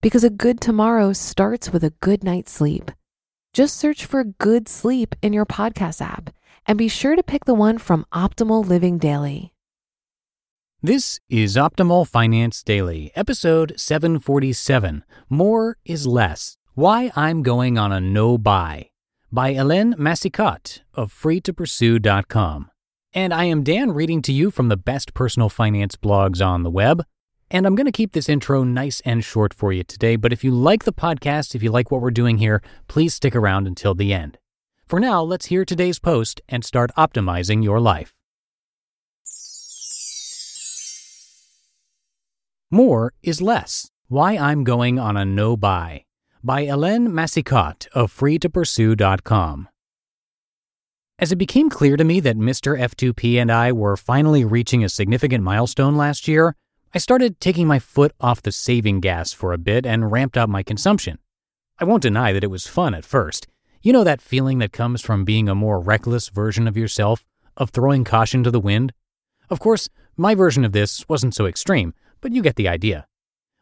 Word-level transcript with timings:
because 0.00 0.24
a 0.24 0.30
good 0.30 0.60
tomorrow 0.60 1.12
starts 1.12 1.72
with 1.72 1.82
a 1.82 1.94
good 2.00 2.22
night's 2.22 2.52
sleep. 2.52 2.90
Just 3.52 3.76
search 3.76 4.04
for 4.04 4.24
Good 4.24 4.68
Sleep 4.68 5.14
in 5.22 5.32
your 5.32 5.46
podcast 5.46 6.00
app 6.00 6.30
and 6.66 6.78
be 6.78 6.88
sure 6.88 7.16
to 7.16 7.22
pick 7.22 7.44
the 7.46 7.54
one 7.54 7.78
from 7.78 8.06
Optimal 8.12 8.66
Living 8.66 8.98
Daily. 8.98 9.52
This 10.80 11.18
is 11.28 11.56
Optimal 11.56 12.06
Finance 12.06 12.62
Daily, 12.62 13.10
episode 13.16 13.72
747 13.76 15.02
More 15.28 15.76
is 15.84 16.06
Less 16.06 16.56
Why 16.74 17.10
I'm 17.16 17.42
Going 17.42 17.76
on 17.78 17.90
a 17.90 18.00
No 18.00 18.38
Buy 18.38 18.90
by 19.32 19.54
Hélène 19.54 19.94
Massicotte 19.96 20.82
of 20.94 21.12
freetopursue.com. 21.12 22.70
And 23.12 23.34
I 23.34 23.44
am 23.44 23.64
Dan 23.64 23.90
reading 23.90 24.22
to 24.22 24.32
you 24.32 24.52
from 24.52 24.68
the 24.68 24.76
best 24.76 25.14
personal 25.14 25.48
finance 25.48 25.96
blogs 25.96 26.46
on 26.46 26.62
the 26.62 26.70
web. 26.70 27.02
And 27.50 27.66
I'm 27.66 27.74
going 27.74 27.86
to 27.86 27.92
keep 27.92 28.12
this 28.12 28.28
intro 28.28 28.62
nice 28.62 29.00
and 29.06 29.24
short 29.24 29.54
for 29.54 29.72
you 29.72 29.82
today, 29.82 30.16
but 30.16 30.32
if 30.32 30.44
you 30.44 30.50
like 30.50 30.84
the 30.84 30.92
podcast, 30.92 31.54
if 31.54 31.62
you 31.62 31.70
like 31.70 31.90
what 31.90 32.02
we're 32.02 32.10
doing 32.10 32.38
here, 32.38 32.62
please 32.88 33.14
stick 33.14 33.34
around 33.34 33.66
until 33.66 33.94
the 33.94 34.12
end. 34.12 34.38
For 34.86 35.00
now, 35.00 35.22
let's 35.22 35.46
hear 35.46 35.64
today's 35.64 35.98
post 35.98 36.40
and 36.48 36.64
start 36.64 36.90
optimizing 36.96 37.64
your 37.64 37.80
life. 37.80 38.14
More 42.70 43.14
is 43.22 43.40
Less 43.40 43.90
Why 44.08 44.36
I'm 44.36 44.62
Going 44.62 44.98
on 44.98 45.16
a 45.16 45.24
No 45.24 45.56
Buy 45.56 46.04
by 46.44 46.66
Hélène 46.66 47.08
Massicotte 47.08 47.88
of 47.94 48.14
freetopursue.com. 48.14 49.68
As 51.18 51.32
it 51.32 51.36
became 51.36 51.70
clear 51.70 51.96
to 51.96 52.04
me 52.04 52.20
that 52.20 52.36
Mr. 52.36 52.78
F2P 52.78 53.40
and 53.40 53.50
I 53.50 53.72
were 53.72 53.96
finally 53.96 54.44
reaching 54.44 54.84
a 54.84 54.88
significant 54.88 55.42
milestone 55.42 55.96
last 55.96 56.28
year, 56.28 56.54
I 56.94 56.98
started 56.98 57.38
taking 57.38 57.66
my 57.66 57.78
foot 57.78 58.12
off 58.18 58.40
the 58.40 58.50
saving 58.50 59.00
gas 59.00 59.34
for 59.34 59.52
a 59.52 59.58
bit 59.58 59.84
and 59.84 60.10
ramped 60.10 60.38
up 60.38 60.48
my 60.48 60.62
consumption. 60.62 61.18
I 61.78 61.84
won't 61.84 62.02
deny 62.02 62.32
that 62.32 62.42
it 62.42 62.50
was 62.50 62.66
fun 62.66 62.94
at 62.94 63.04
first. 63.04 63.46
You 63.82 63.92
know 63.92 64.04
that 64.04 64.22
feeling 64.22 64.58
that 64.60 64.72
comes 64.72 65.02
from 65.02 65.26
being 65.26 65.50
a 65.50 65.54
more 65.54 65.80
reckless 65.80 66.30
version 66.30 66.66
of 66.66 66.78
yourself, 66.78 67.26
of 67.58 67.70
throwing 67.70 68.04
caution 68.04 68.42
to 68.42 68.50
the 68.50 68.58
wind? 68.58 68.94
Of 69.50 69.60
course, 69.60 69.90
my 70.16 70.34
version 70.34 70.64
of 70.64 70.72
this 70.72 71.06
wasn't 71.10 71.34
so 71.34 71.44
extreme, 71.44 71.92
but 72.22 72.32
you 72.32 72.40
get 72.40 72.56
the 72.56 72.68
idea. 72.68 73.06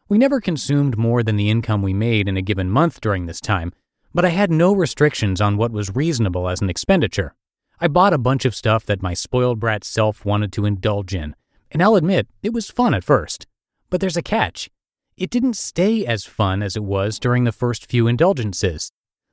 We 0.07 0.17
never 0.17 0.39
consumed 0.39 0.97
more 0.97 1.21
than 1.21 1.35
the 1.35 1.49
income 1.49 1.81
we 1.81 1.93
made 1.93 2.29
in 2.29 2.37
a 2.37 2.41
given 2.41 2.69
month 2.69 3.01
during 3.01 3.25
this 3.25 3.41
time, 3.41 3.73
but 4.13 4.23
I 4.23 4.29
had 4.29 4.51
no 4.51 4.73
restrictions 4.73 5.41
on 5.41 5.57
what 5.57 5.71
was 5.71 5.93
reasonable 5.93 6.47
as 6.47 6.61
an 6.61 6.69
expenditure. 6.69 7.35
I 7.81 7.89
bought 7.89 8.13
a 8.13 8.17
bunch 8.17 8.45
of 8.45 8.55
stuff 8.55 8.85
that 8.85 9.01
my 9.01 9.13
spoiled 9.13 9.59
brat 9.59 9.83
self 9.83 10.23
wanted 10.23 10.53
to 10.53 10.65
indulge 10.65 11.13
in, 11.13 11.35
and 11.71 11.81
I'll 11.81 11.95
admit 11.95 12.27
it 12.41 12.53
was 12.53 12.69
fun 12.69 12.93
at 12.93 13.03
first. 13.03 13.47
But 13.89 14.01
there's 14.01 14.17
a 14.17 14.21
catch. 14.21 14.69
It 15.15 15.29
didn't 15.29 15.55
stay 15.55 16.05
as 16.05 16.25
fun 16.25 16.61
as 16.61 16.75
it 16.75 16.83
was 16.83 17.19
during 17.19 17.43
the 17.43 17.51
first 17.51 17.89
few 17.89 18.07
indulgences. 18.07 18.91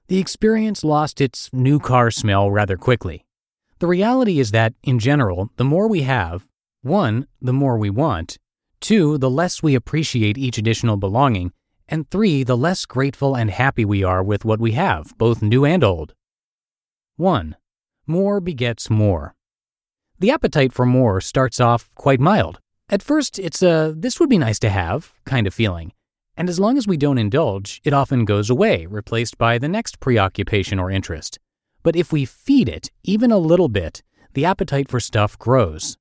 The 0.08 0.18
experience 0.18 0.84
lost 0.84 1.20
its 1.20 1.50
new 1.52 1.78
car 1.78 2.10
smell 2.10 2.50
rather 2.50 2.76
quickly. 2.76 3.24
The 3.78 3.86
reality 3.86 4.38
is 4.38 4.50
that, 4.52 4.74
in 4.82 4.98
general, 4.98 5.50
the 5.56 5.64
more 5.64 5.88
we 5.88 6.02
have, 6.02 6.46
one, 6.82 7.26
the 7.40 7.52
more 7.52 7.76
we 7.76 7.90
want, 7.90 8.38
Two, 8.84 9.16
the 9.16 9.30
less 9.30 9.62
we 9.62 9.74
appreciate 9.74 10.36
each 10.36 10.58
additional 10.58 10.98
belonging. 10.98 11.52
And 11.88 12.06
three, 12.10 12.44
the 12.44 12.54
less 12.54 12.84
grateful 12.84 13.34
and 13.34 13.50
happy 13.50 13.82
we 13.82 14.04
are 14.04 14.22
with 14.22 14.44
what 14.44 14.60
we 14.60 14.72
have, 14.72 15.16
both 15.16 15.40
new 15.40 15.64
and 15.64 15.82
old. 15.82 16.12
1. 17.16 17.56
More 18.06 18.40
begets 18.42 18.90
more. 18.90 19.34
The 20.18 20.30
appetite 20.30 20.72
for 20.72 20.86
more 20.86 21.20
starts 21.20 21.60
off 21.60 21.90
quite 21.96 22.20
mild. 22.20 22.60
At 22.88 23.02
first, 23.02 23.38
it's 23.38 23.62
a 23.62 23.92
this 23.96 24.20
would 24.20 24.28
be 24.28 24.38
nice 24.38 24.58
to 24.60 24.70
have 24.70 25.12
kind 25.24 25.46
of 25.46 25.54
feeling. 25.54 25.92
And 26.36 26.48
as 26.48 26.60
long 26.60 26.78
as 26.78 26.86
we 26.86 26.96
don't 26.96 27.18
indulge, 27.18 27.80
it 27.84 27.92
often 27.92 28.24
goes 28.24 28.50
away, 28.50 28.86
replaced 28.86 29.38
by 29.38 29.58
the 29.58 29.68
next 29.68 30.00
preoccupation 30.00 30.78
or 30.78 30.90
interest. 30.90 31.38
But 31.82 31.96
if 31.96 32.12
we 32.12 32.24
feed 32.24 32.68
it, 32.68 32.90
even 33.02 33.30
a 33.30 33.38
little 33.38 33.68
bit, 33.68 34.02
the 34.34 34.44
appetite 34.44 34.88
for 34.88 35.00
stuff 35.00 35.38
grows. 35.38 35.96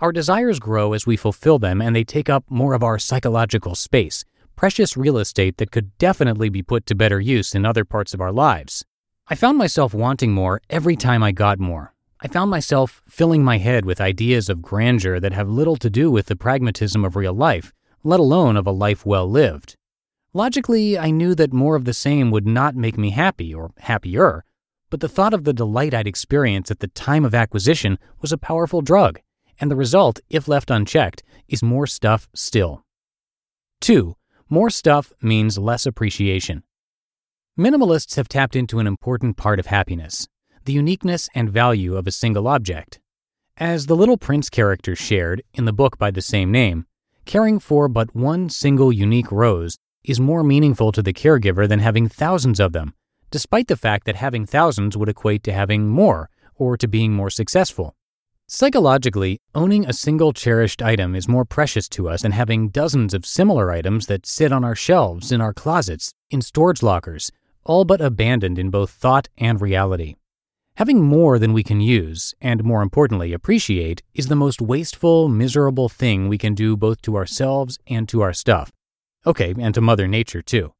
Our 0.00 0.12
desires 0.12 0.58
grow 0.58 0.92
as 0.92 1.06
we 1.06 1.16
fulfill 1.16 1.58
them, 1.58 1.80
and 1.82 1.94
they 1.94 2.04
take 2.04 2.28
up 2.28 2.44
more 2.48 2.74
of 2.74 2.82
our 2.82 2.98
psychological 2.98 3.74
space, 3.74 4.24
precious 4.56 4.96
real 4.96 5.18
estate 5.18 5.56
that 5.56 5.70
could 5.70 5.96
definitely 5.98 6.48
be 6.48 6.62
put 6.62 6.86
to 6.86 6.94
better 6.94 7.20
use 7.20 7.54
in 7.54 7.64
other 7.64 7.84
parts 7.84 8.14
of 8.14 8.20
our 8.20 8.32
lives. 8.32 8.84
I 9.28 9.34
found 9.34 9.58
myself 9.58 9.94
wanting 9.94 10.32
more 10.32 10.60
every 10.70 10.96
time 10.96 11.22
I 11.22 11.32
got 11.32 11.58
more. 11.58 11.94
I 12.20 12.28
found 12.28 12.50
myself 12.50 13.00
filling 13.08 13.44
my 13.44 13.58
head 13.58 13.84
with 13.84 14.00
ideas 14.00 14.48
of 14.48 14.60
grandeur 14.60 15.20
that 15.20 15.32
have 15.32 15.48
little 15.48 15.76
to 15.76 15.88
do 15.88 16.10
with 16.10 16.26
the 16.26 16.34
pragmatism 16.36 17.04
of 17.04 17.14
real 17.14 17.32
life, 17.32 17.72
let 18.02 18.18
alone 18.18 18.56
of 18.56 18.66
a 18.66 18.72
life 18.72 19.06
well 19.06 19.30
lived. 19.30 19.76
Logically, 20.32 20.98
I 20.98 21.10
knew 21.10 21.34
that 21.36 21.52
more 21.52 21.76
of 21.76 21.84
the 21.84 21.94
same 21.94 22.30
would 22.30 22.46
not 22.46 22.74
make 22.74 22.98
me 22.98 23.10
happy 23.10 23.54
or 23.54 23.70
happier, 23.78 24.44
but 24.90 25.00
the 25.00 25.08
thought 25.08 25.32
of 25.32 25.44
the 25.44 25.52
delight 25.52 25.94
I'd 25.94 26.06
experience 26.08 26.70
at 26.70 26.80
the 26.80 26.88
time 26.88 27.24
of 27.24 27.34
acquisition 27.34 27.98
was 28.20 28.32
a 28.32 28.38
powerful 28.38 28.80
drug 28.80 29.20
and 29.60 29.70
the 29.70 29.76
result, 29.76 30.20
if 30.30 30.48
left 30.48 30.70
unchecked, 30.70 31.22
is 31.48 31.62
more 31.62 31.86
stuff 31.86 32.28
still. 32.34 32.84
2. 33.80 34.14
More 34.48 34.70
stuff 34.70 35.12
means 35.20 35.58
less 35.58 35.86
appreciation. 35.86 36.62
Minimalists 37.58 38.16
have 38.16 38.28
tapped 38.28 38.56
into 38.56 38.78
an 38.78 38.86
important 38.86 39.36
part 39.36 39.58
of 39.58 39.66
happiness 39.66 40.28
the 40.68 40.74
uniqueness 40.74 41.30
and 41.34 41.48
value 41.48 41.96
of 41.96 42.06
a 42.06 42.12
single 42.12 42.46
object. 42.46 43.00
As 43.56 43.86
the 43.86 43.96
Little 43.96 44.18
Prince 44.18 44.50
character 44.50 44.94
shared 44.94 45.42
in 45.54 45.64
the 45.64 45.72
book 45.72 45.96
by 45.96 46.10
the 46.10 46.20
same 46.20 46.52
name, 46.52 46.84
caring 47.24 47.58
for 47.58 47.88
but 47.88 48.14
one 48.14 48.50
single 48.50 48.92
unique 48.92 49.32
rose 49.32 49.78
is 50.04 50.20
more 50.20 50.44
meaningful 50.44 50.92
to 50.92 51.00
the 51.02 51.14
caregiver 51.14 51.66
than 51.66 51.78
having 51.78 52.06
thousands 52.06 52.60
of 52.60 52.74
them, 52.74 52.92
despite 53.30 53.68
the 53.68 53.78
fact 53.78 54.04
that 54.04 54.16
having 54.16 54.44
thousands 54.44 54.94
would 54.94 55.08
equate 55.08 55.42
to 55.44 55.54
having 55.54 55.88
more 55.88 56.28
or 56.54 56.76
to 56.76 56.86
being 56.86 57.14
more 57.14 57.30
successful. 57.30 57.94
Psychologically, 58.46 59.40
owning 59.54 59.86
a 59.86 59.94
single 59.94 60.34
cherished 60.34 60.82
item 60.82 61.14
is 61.14 61.26
more 61.26 61.46
precious 61.46 61.88
to 61.88 62.10
us 62.10 62.20
than 62.20 62.32
having 62.32 62.68
dozens 62.68 63.14
of 63.14 63.24
similar 63.24 63.70
items 63.70 64.04
that 64.04 64.26
sit 64.26 64.52
on 64.52 64.64
our 64.64 64.76
shelves, 64.76 65.32
in 65.32 65.40
our 65.40 65.54
closets, 65.54 66.12
in 66.30 66.42
storage 66.42 66.82
lockers, 66.82 67.32
all 67.64 67.86
but 67.86 68.02
abandoned 68.02 68.58
in 68.58 68.68
both 68.68 68.90
thought 68.90 69.30
and 69.38 69.62
reality. 69.62 70.14
Having 70.78 71.02
more 71.02 71.40
than 71.40 71.52
we 71.52 71.64
can 71.64 71.80
use, 71.80 72.36
and 72.40 72.62
more 72.62 72.82
importantly, 72.82 73.32
appreciate, 73.32 74.04
is 74.14 74.28
the 74.28 74.36
most 74.36 74.60
wasteful, 74.60 75.28
miserable 75.28 75.88
thing 75.88 76.28
we 76.28 76.38
can 76.38 76.54
do 76.54 76.76
both 76.76 77.02
to 77.02 77.16
ourselves 77.16 77.80
and 77.88 78.08
to 78.08 78.20
our 78.20 78.32
stuff. 78.32 78.70
Okay, 79.26 79.56
and 79.58 79.74
to 79.74 79.80
Mother 79.80 80.06
Nature 80.06 80.40
too. 80.40 80.72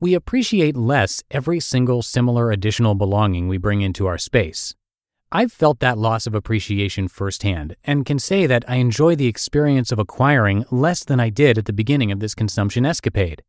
We 0.00 0.12
appreciate 0.12 0.76
less 0.76 1.22
every 1.30 1.60
single 1.60 2.02
similar 2.02 2.52
additional 2.52 2.94
belonging 2.94 3.48
we 3.48 3.56
bring 3.56 3.80
into 3.80 4.06
our 4.06 4.18
space, 4.18 4.74
I've 5.32 5.50
felt 5.50 5.80
that 5.80 5.96
loss 5.96 6.26
of 6.26 6.34
appreciation 6.34 7.08
firsthand 7.08 7.74
and 7.84 8.04
can 8.04 8.18
say 8.18 8.46
that 8.46 8.64
I 8.68 8.76
enjoy 8.76 9.16
the 9.16 9.28
experience 9.28 9.90
of 9.90 9.98
acquiring 9.98 10.66
less 10.70 11.04
than 11.04 11.20
I 11.20 11.30
did 11.30 11.56
at 11.56 11.64
the 11.64 11.72
beginning 11.72 12.12
of 12.12 12.20
this 12.20 12.34
consumption 12.34 12.84
escapade. 12.84 13.42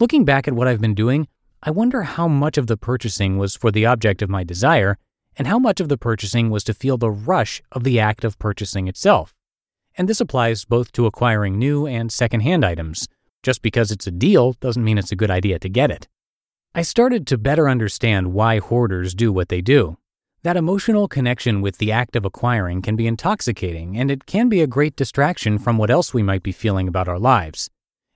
Looking 0.00 0.24
back 0.24 0.48
at 0.48 0.54
what 0.54 0.68
I've 0.68 0.80
been 0.80 0.94
doing, 0.94 1.28
I 1.62 1.70
wonder 1.70 2.02
how 2.04 2.28
much 2.28 2.56
of 2.56 2.66
the 2.66 2.78
purchasing 2.78 3.36
was 3.36 3.56
for 3.56 3.70
the 3.70 3.84
object 3.84 4.22
of 4.22 4.30
my 4.30 4.42
desire 4.42 4.96
and 5.38 5.46
how 5.46 5.58
much 5.58 5.80
of 5.80 5.88
the 5.88 5.96
purchasing 5.96 6.50
was 6.50 6.62
to 6.64 6.74
feel 6.74 6.98
the 6.98 7.10
rush 7.10 7.62
of 7.72 7.84
the 7.84 7.98
act 7.98 8.24
of 8.24 8.38
purchasing 8.38 8.88
itself. 8.88 9.34
And 9.96 10.06
this 10.06 10.20
applies 10.20 10.66
both 10.66 10.92
to 10.92 11.06
acquiring 11.06 11.58
new 11.58 11.86
and 11.86 12.12
secondhand 12.12 12.64
items. 12.66 13.08
Just 13.42 13.62
because 13.62 13.90
it's 13.90 14.06
a 14.06 14.10
deal 14.10 14.52
doesn't 14.54 14.84
mean 14.84 14.98
it's 14.98 15.12
a 15.12 15.16
good 15.16 15.30
idea 15.30 15.58
to 15.60 15.68
get 15.70 15.90
it. 15.90 16.08
I 16.74 16.82
started 16.82 17.26
to 17.28 17.38
better 17.38 17.68
understand 17.68 18.34
why 18.34 18.58
hoarders 18.58 19.14
do 19.14 19.32
what 19.32 19.48
they 19.48 19.62
do 19.62 19.96
that 20.44 20.56
emotional 20.56 21.08
connection 21.08 21.60
with 21.60 21.78
the 21.78 21.90
act 21.90 22.14
of 22.14 22.24
acquiring 22.24 22.80
can 22.80 22.94
be 22.94 23.08
intoxicating, 23.08 23.98
and 23.98 24.08
it 24.08 24.24
can 24.24 24.48
be 24.48 24.62
a 24.62 24.68
great 24.68 24.94
distraction 24.94 25.58
from 25.58 25.76
what 25.76 25.90
else 25.90 26.14
we 26.14 26.22
might 26.22 26.44
be 26.44 26.52
feeling 26.52 26.86
about 26.86 27.08
our 27.08 27.18
lives. 27.18 27.68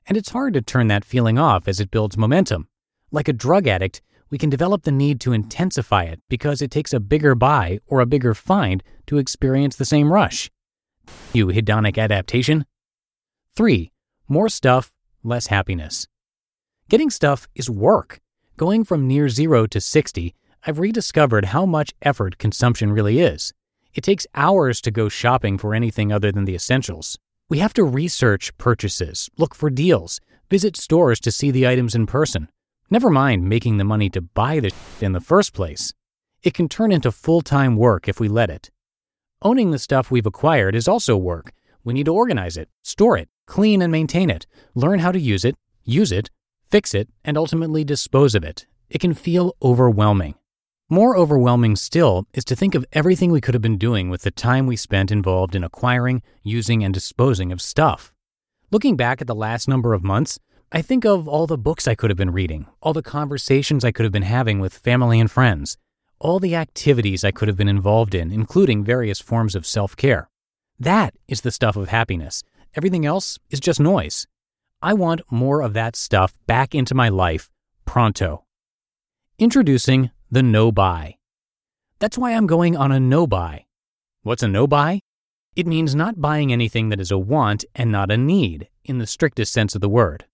And 0.07 0.17
it's 0.17 0.31
hard 0.31 0.55
to 0.55 0.63
turn 0.63 0.87
that 0.87 1.05
feeling 1.05 1.37
off 1.37 1.67
as 1.67 1.81
it 1.81 1.91
builds 1.91 2.17
momentum. 2.17 2.69
Like 3.11 3.27
a 3.27 3.33
drug 3.33 3.67
addict, 3.67 4.03
we 4.33 4.39
can 4.39 4.49
develop 4.49 4.83
the 4.83 4.91
need 4.91 5.21
to 5.21 5.35
intensify 5.35 6.05
it 6.05 6.19
because 6.31 6.63
it 6.63 6.71
takes 6.71 6.95
a 6.95 6.99
bigger 6.99 7.35
buy 7.35 7.79
or 7.87 8.01
a 8.01 8.07
bigger 8.07 8.33
find 8.33 8.83
to 9.07 9.19
experience 9.19 9.77
the 9.77 9.85
same 9.85 10.11
rush. 10.11 10.51
You 11.35 11.49
hedonic 11.49 11.99
adaptation? 11.99 12.65
3. 13.55 13.93
More 14.29 14.49
stuff, 14.49 14.91
less 15.23 15.49
happiness. 15.49 16.09
Getting 16.89 17.11
stuff 17.11 17.47
is 17.55 17.69
work. 17.69 18.21
Going 18.57 18.85
from 18.85 19.07
near 19.07 19.29
zero 19.29 19.67
to 19.67 19.83
60, 19.83 20.35
I've 20.67 20.79
rediscovered 20.79 21.47
how 21.47 21.67
much 21.67 21.93
effort 22.01 22.39
consumption 22.39 22.91
really 22.91 23.21
is. 23.21 23.53
It 23.93 24.03
takes 24.03 24.27
hours 24.35 24.81
to 24.81 24.91
go 24.91 25.11
shopping 25.11 25.59
for 25.59 25.75
anything 25.75 26.11
other 26.11 26.33
than 26.33 26.47
the 26.47 26.55
essentials. 26.55 27.19
We 27.51 27.59
have 27.59 27.75
to 27.75 27.85
research 27.85 28.57
purchases, 28.57 29.29
look 29.37 29.55
for 29.55 29.69
deals, 29.69 30.21
visit 30.49 30.75
stores 30.79 31.21
to 31.21 31.31
see 31.31 31.51
the 31.51 31.69
items 31.69 31.95
in 31.95 32.07
person. 32.07 32.49
Never 32.93 33.09
mind 33.09 33.49
making 33.49 33.79
the 33.79 33.85
money 33.85 34.11
to 34.11 34.21
buy 34.21 34.61
the 34.61 34.71
in 35.01 35.13
the 35.13 35.21
first 35.21 35.55
place. 35.55 35.95
It 36.43 36.53
can 36.53 36.69
turn 36.69 36.93
into 36.93 37.11
full 37.11 37.41
time 37.41 37.75
work 37.75 38.07
if 38.07 38.21
we 38.21 38.29
let 38.29 38.51
it. 38.51 38.71
Owning 39.41 39.71
the 39.71 39.79
stuff 39.79 40.11
we've 40.11 40.27
acquired 40.27 40.75
is 40.75 40.87
also 40.87 41.17
work. 41.17 41.53
We 41.85 41.95
need 41.95 42.05
to 42.05 42.13
organize 42.13 42.59
it, 42.59 42.69
store 42.83 43.17
it, 43.17 43.31
clean 43.47 43.81
and 43.81 43.91
maintain 43.91 44.29
it, 44.29 44.47
learn 44.75 44.99
how 44.99 45.11
to 45.11 45.19
use 45.19 45.43
it, 45.43 45.57
use 45.85 46.13
it, 46.13 46.29
fix 46.71 46.93
it, 46.93 47.09
and 47.25 47.39
ultimately 47.39 47.83
dispose 47.83 48.35
of 48.35 48.45
it. 48.45 48.67
It 48.91 49.01
can 49.01 49.15
feel 49.15 49.57
overwhelming. 49.63 50.35
More 50.91 51.17
overwhelming 51.17 51.77
still 51.77 52.27
is 52.35 52.45
to 52.45 52.55
think 52.55 52.75
of 52.75 52.85
everything 52.93 53.33
we 53.33 53.41
could 53.41 53.55
have 53.55 53.63
been 53.63 53.79
doing 53.79 54.11
with 54.11 54.21
the 54.21 54.31
time 54.31 54.67
we 54.67 54.77
spent 54.77 55.11
involved 55.11 55.55
in 55.55 55.65
acquiring, 55.65 56.21
using, 56.43 56.85
and 56.85 56.93
disposing 56.93 57.53
of 57.53 57.63
stuff. 57.63 58.13
Looking 58.71 58.97
back 58.97 59.23
at 59.23 59.27
the 59.27 59.35
last 59.35 59.67
number 59.67 59.95
of 59.95 60.05
months, 60.05 60.39
I 60.75 60.81
think 60.81 61.05
of 61.05 61.29
all 61.29 61.47
the 61.47 61.59
books 61.59 61.87
I 61.87 61.95
could 61.95 62.09
have 62.09 62.17
been 62.17 62.33
reading, 62.33 62.65
all 62.81 62.95
the 62.95 63.03
conversations 63.03 63.85
I 63.85 63.93
could 63.93 64.05
have 64.05 64.13
been 64.13 64.23
having 64.23 64.59
with 64.59 64.73
family 64.73 65.21
and 65.21 65.31
friends, 65.31 65.77
all 66.19 66.39
the 66.39 66.57
activities 66.57 67.25
I 67.25 67.31
could 67.31 67.47
have 67.49 67.59
been 67.59 67.69
involved 67.69 68.15
in, 68.15 68.33
including 68.33 68.83
various 68.83 69.21
forms 69.21 69.55
of 69.55 69.67
self 69.67 69.95
care. 69.95 70.31
That 70.81 71.13
is 71.29 71.43
the 71.43 71.51
stuff 71.51 71.77
of 71.77 71.91
happiness. 71.91 72.43
Everything 72.75 73.05
else 73.05 73.39
is 73.51 73.61
just 73.61 73.81
noise. 73.81 74.27
I 74.81 74.95
want 74.95 75.21
more 75.31 75.61
of 75.61 75.75
that 75.75 75.95
stuff 75.95 76.39
back 76.47 76.75
into 76.75 76.95
my 76.95 77.11
life 77.11 77.51
pronto. 77.85 78.47
Introducing 79.39 80.11
the 80.31 80.43
no 80.43 80.73
buy. 80.73 81.17
That's 81.99 82.17
why 82.17 82.33
I'm 82.33 82.47
going 82.47 82.79
on 82.79 82.93
a 82.93 82.99
no 82.99 83.27
buy. 83.27 83.67
What's 84.23 84.43
a 84.43 84.49
no 84.49 84.67
buy? 84.67 85.03
It 85.55 85.67
means 85.67 85.95
not 85.95 86.23
buying 86.23 86.51
anything 86.51 86.89
that 86.89 87.01
is 87.01 87.11
a 87.11 87.19
want 87.19 87.67
and 87.75 87.93
not 87.93 88.11
a 88.11 88.17
need, 88.17 88.71
in 88.87 88.97
the 88.97 89.07
strictest 89.07 89.53
sense 89.53 89.75
of 89.75 89.83
the 89.83 89.89
word. 89.91 90.25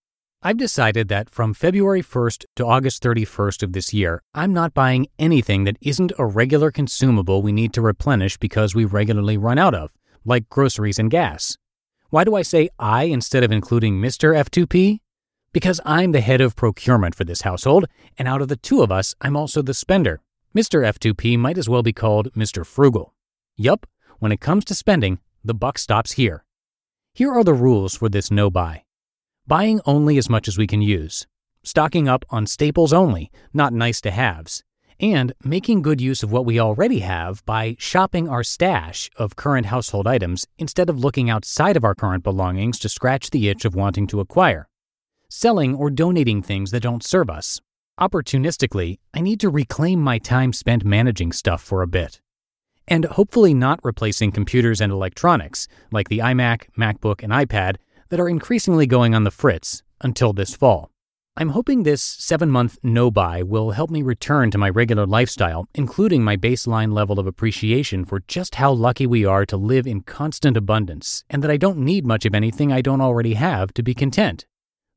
I've 0.41 0.55
decided 0.55 1.09
that 1.09 1.29
from 1.29 1.53
February 1.53 2.01
1st 2.01 2.45
to 2.55 2.65
August 2.65 3.03
31st 3.03 3.61
of 3.61 3.73
this 3.73 3.93
year, 3.93 4.21
I'm 4.33 4.53
not 4.53 4.73
buying 4.73 5.07
anything 5.19 5.65
that 5.65 5.75
isn't 5.81 6.13
a 6.17 6.25
regular 6.25 6.71
consumable 6.71 7.41
we 7.41 7.51
need 7.51 7.73
to 7.73 7.81
replenish 7.81 8.37
because 8.37 8.73
we 8.73 8.85
regularly 8.85 9.35
run 9.35 9.57
out 9.57 9.73
of, 9.73 9.91
like 10.23 10.47
groceries 10.47 10.97
and 10.97 11.11
gas. 11.11 11.57
Why 12.09 12.23
do 12.23 12.35
I 12.35 12.43
say 12.43 12.69
I 12.79 13.03
instead 13.03 13.43
of 13.43 13.51
including 13.51 13.99
Mr. 13.99 14.33
F2P? 14.33 14.99
Because 15.51 15.81
I'm 15.83 16.13
the 16.13 16.21
head 16.21 16.39
of 16.39 16.55
procurement 16.55 17.15
for 17.15 17.25
this 17.25 17.41
household, 17.41 17.87
and 18.17 18.25
out 18.25 18.41
of 18.41 18.47
the 18.47 18.55
two 18.55 18.81
of 18.81 18.93
us, 18.93 19.15
I'm 19.19 19.35
also 19.35 19.61
the 19.61 19.73
spender. 19.73 20.21
Mr. 20.55 20.87
F2P 20.87 21.37
might 21.37 21.57
as 21.57 21.67
well 21.67 21.83
be 21.83 21.91
called 21.91 22.31
Mr. 22.31 22.65
Frugal. 22.65 23.13
Yup, 23.57 23.85
when 24.19 24.31
it 24.31 24.39
comes 24.39 24.63
to 24.65 24.73
spending, 24.73 25.19
the 25.43 25.53
buck 25.53 25.77
stops 25.77 26.13
here. 26.13 26.45
Here 27.13 27.33
are 27.33 27.43
the 27.43 27.53
rules 27.53 27.95
for 27.95 28.07
this 28.07 28.31
no 28.31 28.49
buy 28.49 28.83
buying 29.49 29.81
only 29.83 30.19
as 30.19 30.29
much 30.29 30.47
as 30.47 30.59
we 30.59 30.67
can 30.67 30.79
use, 30.79 31.25
stocking 31.63 32.07
up 32.07 32.23
on 32.29 32.45
staples 32.45 32.93
only, 32.93 33.31
not 33.51 33.73
nice 33.73 33.99
to 33.99 34.11
haves, 34.11 34.63
and 34.99 35.33
making 35.43 35.81
good 35.81 35.99
use 35.99 36.21
of 36.21 36.31
what 36.31 36.45
we 36.45 36.59
already 36.59 36.99
have 36.99 37.43
by 37.45 37.75
shopping 37.79 38.29
our 38.29 38.43
stash 38.43 39.09
of 39.17 39.35
current 39.35 39.65
household 39.65 40.05
items 40.05 40.45
instead 40.59 40.87
of 40.87 40.99
looking 40.99 41.31
outside 41.31 41.75
of 41.75 41.83
our 41.83 41.95
current 41.95 42.23
belongings 42.23 42.77
to 42.77 42.87
scratch 42.87 43.31
the 43.31 43.49
itch 43.49 43.65
of 43.65 43.73
wanting 43.73 44.05
to 44.05 44.19
acquire. 44.19 44.69
Selling 45.29 45.73
or 45.73 45.89
donating 45.89 46.43
things 46.43 46.69
that 46.69 46.83
don't 46.83 47.03
serve 47.03 47.29
us. 47.31 47.59
Opportunistically, 47.99 48.99
I 49.15 49.21
need 49.21 49.39
to 49.39 49.49
reclaim 49.49 49.99
my 49.99 50.19
time 50.19 50.53
spent 50.53 50.85
managing 50.85 51.31
stuff 51.31 51.63
for 51.63 51.81
a 51.81 51.87
bit. 51.87 52.21
And 52.87 53.05
hopefully 53.05 53.55
not 53.55 53.79
replacing 53.83 54.31
computers 54.31 54.79
and 54.79 54.91
electronics, 54.91 55.67
like 55.91 56.09
the 56.09 56.19
iMac, 56.19 56.67
MacBook, 56.77 57.23
and 57.23 57.33
iPad, 57.33 57.77
that 58.09 58.19
are 58.19 58.29
increasingly 58.29 58.85
going 58.85 59.15
on 59.15 59.23
the 59.23 59.31
fritz 59.31 59.83
until 60.01 60.33
this 60.33 60.55
fall. 60.55 60.91
I'm 61.37 61.49
hoping 61.49 61.83
this 61.83 62.01
seven 62.01 62.49
month 62.49 62.77
no 62.83 63.09
buy 63.09 63.43
will 63.43 63.71
help 63.71 63.89
me 63.89 64.01
return 64.01 64.51
to 64.51 64.57
my 64.57 64.69
regular 64.69 65.05
lifestyle, 65.05 65.67
including 65.73 66.23
my 66.23 66.35
baseline 66.35 66.91
level 66.91 67.17
of 67.17 67.27
appreciation 67.27 68.03
for 68.03 68.19
just 68.27 68.55
how 68.55 68.73
lucky 68.73 69.07
we 69.07 69.23
are 69.23 69.45
to 69.45 69.55
live 69.55 69.87
in 69.87 70.01
constant 70.01 70.57
abundance, 70.57 71.23
and 71.29 71.41
that 71.41 71.51
I 71.51 71.57
don't 71.57 71.77
need 71.77 72.05
much 72.05 72.25
of 72.25 72.35
anything 72.35 72.73
I 72.73 72.81
don't 72.81 72.99
already 72.99 73.35
have 73.35 73.73
to 73.75 73.83
be 73.83 73.93
content. 73.93 74.45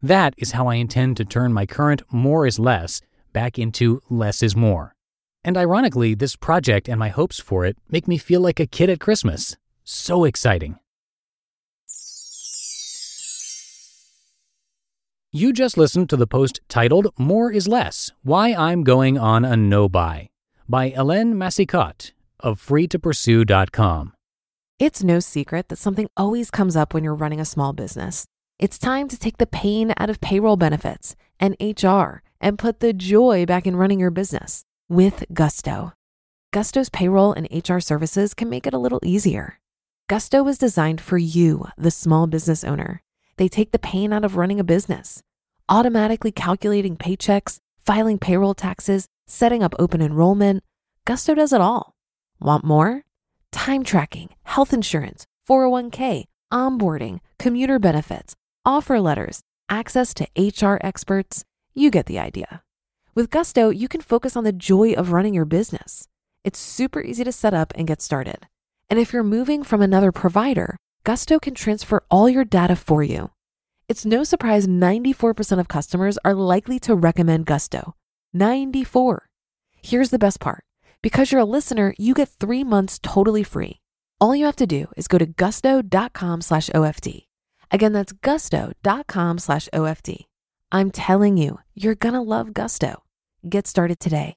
That 0.02 0.34
is 0.36 0.50
how 0.50 0.66
I 0.66 0.74
intend 0.74 1.16
to 1.18 1.24
turn 1.24 1.52
my 1.52 1.64
current 1.64 2.02
more 2.10 2.44
is 2.44 2.58
less 2.58 3.00
back 3.32 3.58
into 3.58 4.00
less 4.10 4.42
is 4.42 4.56
more. 4.56 4.94
And 5.44 5.56
ironically, 5.56 6.14
this 6.14 6.36
project 6.36 6.88
and 6.88 6.98
my 6.98 7.08
hopes 7.08 7.40
for 7.40 7.64
it 7.64 7.76
make 7.88 8.06
me 8.06 8.18
feel 8.18 8.40
like 8.40 8.60
a 8.60 8.66
kid 8.66 8.90
at 8.90 9.00
Christmas. 9.00 9.56
So 9.84 10.24
exciting. 10.24 10.78
You 15.34 15.54
just 15.54 15.78
listened 15.78 16.10
to 16.10 16.18
the 16.18 16.26
post 16.26 16.60
titled 16.68 17.08
More 17.16 17.50
is 17.50 17.66
Less 17.66 18.10
Why 18.22 18.52
I'm 18.52 18.84
Going 18.84 19.16
on 19.16 19.46
a 19.46 19.56
No 19.56 19.88
Buy 19.88 20.28
by 20.68 20.90
Hélène 20.90 21.32
Massicotte 21.32 22.12
of 22.40 22.60
freetopursue.com. 22.60 24.12
It's 24.78 25.02
no 25.02 25.20
secret 25.20 25.70
that 25.70 25.78
something 25.78 26.10
always 26.18 26.50
comes 26.50 26.76
up 26.76 26.92
when 26.92 27.02
you're 27.02 27.14
running 27.14 27.40
a 27.40 27.46
small 27.46 27.72
business. 27.72 28.26
It's 28.58 28.78
time 28.78 29.08
to 29.08 29.18
take 29.18 29.38
the 29.38 29.46
pain 29.46 29.94
out 29.96 30.10
of 30.10 30.20
payroll 30.20 30.58
benefits 30.58 31.16
and 31.40 31.56
HR 31.58 32.20
and 32.38 32.58
put 32.58 32.80
the 32.80 32.92
joy 32.92 33.46
back 33.46 33.66
in 33.66 33.76
running 33.76 34.00
your 34.00 34.10
business 34.10 34.64
with 34.90 35.24
Gusto. 35.32 35.94
Gusto's 36.52 36.90
payroll 36.90 37.32
and 37.32 37.48
HR 37.50 37.78
services 37.78 38.34
can 38.34 38.50
make 38.50 38.66
it 38.66 38.74
a 38.74 38.78
little 38.78 39.00
easier. 39.02 39.58
Gusto 40.10 40.42
was 40.42 40.58
designed 40.58 41.00
for 41.00 41.16
you, 41.16 41.68
the 41.78 41.90
small 41.90 42.26
business 42.26 42.62
owner. 42.64 43.00
They 43.36 43.48
take 43.48 43.72
the 43.72 43.78
pain 43.78 44.12
out 44.12 44.24
of 44.24 44.36
running 44.36 44.60
a 44.60 44.64
business, 44.64 45.22
automatically 45.68 46.32
calculating 46.32 46.96
paychecks, 46.96 47.58
filing 47.84 48.18
payroll 48.18 48.54
taxes, 48.54 49.08
setting 49.26 49.62
up 49.62 49.74
open 49.78 50.02
enrollment. 50.02 50.62
Gusto 51.04 51.34
does 51.34 51.52
it 51.52 51.60
all. 51.60 51.94
Want 52.40 52.64
more? 52.64 53.02
Time 53.50 53.84
tracking, 53.84 54.30
health 54.44 54.72
insurance, 54.72 55.26
401k, 55.48 56.24
onboarding, 56.52 57.20
commuter 57.38 57.78
benefits, 57.78 58.34
offer 58.64 59.00
letters, 59.00 59.40
access 59.68 60.14
to 60.14 60.28
HR 60.36 60.78
experts. 60.82 61.44
You 61.74 61.90
get 61.90 62.06
the 62.06 62.18
idea. 62.18 62.62
With 63.14 63.30
Gusto, 63.30 63.70
you 63.70 63.88
can 63.88 64.00
focus 64.00 64.36
on 64.36 64.44
the 64.44 64.52
joy 64.52 64.92
of 64.92 65.12
running 65.12 65.34
your 65.34 65.44
business. 65.44 66.08
It's 66.44 66.58
super 66.58 67.00
easy 67.00 67.24
to 67.24 67.32
set 67.32 67.54
up 67.54 67.72
and 67.76 67.86
get 67.86 68.02
started. 68.02 68.46
And 68.88 68.98
if 68.98 69.12
you're 69.12 69.22
moving 69.22 69.62
from 69.62 69.80
another 69.80 70.12
provider, 70.12 70.76
Gusto 71.04 71.40
can 71.40 71.54
transfer 71.54 72.04
all 72.10 72.28
your 72.28 72.44
data 72.44 72.76
for 72.76 73.02
you. 73.02 73.30
It's 73.88 74.06
no 74.06 74.22
surprise 74.22 74.68
94% 74.68 75.58
of 75.58 75.66
customers 75.66 76.16
are 76.24 76.34
likely 76.34 76.78
to 76.80 76.94
recommend 76.94 77.44
Gusto. 77.46 77.96
94. 78.32 79.28
Here's 79.82 80.10
the 80.10 80.18
best 80.18 80.38
part. 80.38 80.64
Because 81.02 81.32
you're 81.32 81.40
a 81.40 81.44
listener, 81.44 81.92
you 81.98 82.14
get 82.14 82.28
three 82.28 82.62
months 82.62 83.00
totally 83.02 83.42
free. 83.42 83.80
All 84.20 84.36
you 84.36 84.44
have 84.44 84.56
to 84.56 84.66
do 84.66 84.86
is 84.96 85.08
go 85.08 85.18
to 85.18 85.26
gusto.com 85.26 86.40
slash 86.40 86.68
OFD. 86.68 87.26
Again, 87.72 87.92
that's 87.92 88.12
gusto.com 88.12 89.38
slash 89.38 89.68
OFD. 89.72 90.26
I'm 90.70 90.92
telling 90.92 91.36
you, 91.36 91.58
you're 91.74 91.96
going 91.96 92.14
to 92.14 92.20
love 92.20 92.54
Gusto. 92.54 93.02
Get 93.48 93.66
started 93.66 93.98
today. 93.98 94.36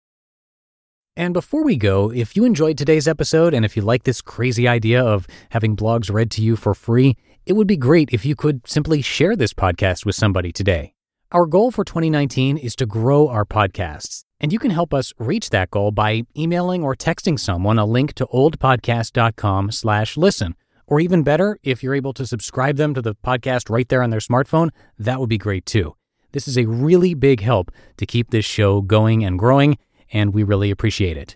And 1.18 1.34
before 1.34 1.64
we 1.64 1.78
go, 1.78 2.12
if 2.12 2.36
you 2.36 2.44
enjoyed 2.44 2.78
today's 2.78 3.08
episode 3.08 3.54
and 3.54 3.64
if 3.64 3.78
you 3.78 3.82
like 3.82 4.04
this 4.04 4.20
crazy 4.20 4.68
idea 4.68 5.02
of 5.02 5.26
having 5.52 5.78
blogs 5.78 6.12
read 6.12 6.30
to 6.32 6.42
you 6.42 6.58
for 6.58 6.74
free, 6.74 7.16
it 7.46 7.54
would 7.54 7.68
be 7.68 7.78
great 7.78 8.10
if 8.12 8.26
you 8.26 8.36
could 8.36 8.68
simply 8.68 9.02
share 9.02 9.38
this 9.38 9.54
podcast 9.54 10.06
with 10.06 10.16
somebody 10.16 10.52
today. 10.52 10.94
Our 11.32 11.46
goal 11.46 11.72
for 11.72 11.86
2019 11.86 12.58
is 12.58 12.76
to 12.76 12.86
grow 12.86 13.30
our 13.30 13.46
podcasts, 13.46 14.26
and 14.42 14.52
you 14.52 14.60
can 14.60 14.72
help 14.72 14.94
us 14.94 15.14
reach 15.18 15.52
that 15.52 15.72
goal 15.72 15.92
by 15.92 16.24
emailing 16.38 16.84
or 16.84 16.98
texting 16.98 17.40
someone 17.40 17.80
a 17.80 17.86
link 17.86 18.12
to 18.16 18.26
oldpodcast.com/listen. 18.26 20.56
Or 20.86 21.00
even 21.00 21.24
better, 21.24 21.58
if 21.64 21.82
you're 21.82 21.96
able 21.96 22.14
to 22.14 22.28
subscribe 22.28 22.76
them 22.76 22.94
to 22.94 23.02
the 23.02 23.16
podcast 23.16 23.70
right 23.70 23.88
there 23.88 24.04
on 24.04 24.10
their 24.10 24.20
smartphone, 24.20 24.72
that 25.00 25.22
would 25.22 25.30
be 25.30 25.38
great 25.38 25.66
too. 25.66 25.96
This 26.34 26.46
is 26.46 26.58
a 26.58 26.66
really 26.66 27.14
big 27.14 27.40
help 27.40 27.72
to 27.96 28.06
keep 28.06 28.32
this 28.32 28.44
show 28.44 28.82
going 28.82 29.24
and 29.24 29.40
growing 29.40 29.78
and 30.16 30.34
we 30.34 30.44
really 30.44 30.72
appreciate 30.72 31.18
it. 31.18 31.36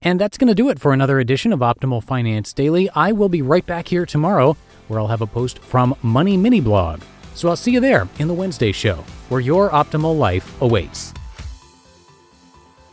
And 0.00 0.20
that's 0.20 0.38
going 0.38 0.48
to 0.48 0.54
do 0.54 0.68
it 0.68 0.78
for 0.78 0.92
another 0.92 1.18
edition 1.18 1.52
of 1.52 1.58
Optimal 1.58 2.02
Finance 2.04 2.52
Daily. 2.52 2.88
I 2.90 3.10
will 3.10 3.28
be 3.28 3.42
right 3.42 3.66
back 3.66 3.88
here 3.88 4.06
tomorrow 4.06 4.56
where 4.86 5.00
I'll 5.00 5.08
have 5.08 5.20
a 5.20 5.26
post 5.26 5.58
from 5.58 5.96
Money 6.00 6.36
Mini 6.36 6.60
Blog. 6.60 7.02
So 7.34 7.48
I'll 7.48 7.56
see 7.56 7.72
you 7.72 7.80
there 7.80 8.06
in 8.20 8.28
the 8.28 8.34
Wednesday 8.34 8.70
show 8.70 9.04
where 9.28 9.40
your 9.40 9.70
optimal 9.70 10.16
life 10.16 10.62
awaits. 10.62 11.12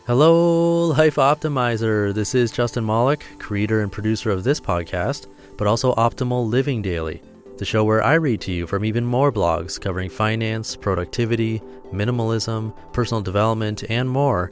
Hello, 0.07 0.87
Life 0.87 1.17
Optimizer. 1.17 2.11
This 2.13 2.33
is 2.33 2.51
Justin 2.51 2.83
Malik, 2.83 3.23
creator 3.37 3.81
and 3.81 3.91
producer 3.91 4.31
of 4.31 4.43
this 4.43 4.59
podcast, 4.59 5.27
but 5.57 5.67
also 5.67 5.93
Optimal 5.95 6.49
Living 6.49 6.81
Daily. 6.81 7.21
the 7.61 7.65
show 7.65 7.83
where 7.83 8.03
I 8.03 8.15
read 8.15 8.41
to 8.41 8.51
you 8.51 8.65
from 8.65 8.83
even 8.83 9.05
more 9.05 9.31
blogs 9.31 9.79
covering 9.79 10.09
finance, 10.09 10.75
productivity, 10.75 11.61
minimalism, 11.93 12.73
personal 12.91 13.21
development, 13.21 13.83
and 13.87 14.09
more 14.09 14.51